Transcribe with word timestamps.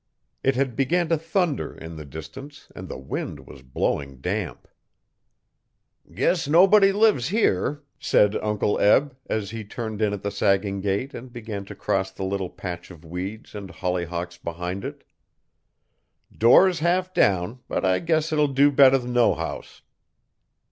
It 0.43 0.55
had 0.55 0.75
began 0.75 1.09
to 1.09 1.15
thunder 1.19 1.75
in 1.77 1.95
the 1.95 2.05
distance 2.05 2.69
and 2.75 2.89
the 2.89 2.97
wind 2.97 3.45
was 3.45 3.61
blowing 3.61 4.17
damp. 4.19 4.67
'Guess 6.11 6.47
nobody 6.47 6.91
lives 6.91 7.27
here,' 7.27 7.83
said 7.99 8.35
Uncle 8.37 8.79
Eb 8.79 9.15
as 9.27 9.51
he 9.51 9.63
turned 9.63 10.01
in 10.01 10.11
at 10.11 10.23
the 10.23 10.31
sagging 10.31 10.81
gate 10.81 11.13
and 11.13 11.31
began 11.31 11.65
to 11.65 11.75
cross 11.75 12.09
the 12.09 12.23
little 12.25 12.49
patch 12.49 12.89
of 12.89 13.05
weeds 13.05 13.53
and 13.53 13.69
hollyhocks 13.69 14.39
behind 14.39 14.83
it 14.83 15.03
'Door's 16.35 16.79
half 16.79 17.13
down, 17.13 17.59
but 17.67 17.85
I 17.85 17.99
guess 17.99 18.31
it'll 18.33 18.47
de 18.47 18.71
better'n 18.71 19.13
no 19.13 19.35
house. 19.35 19.83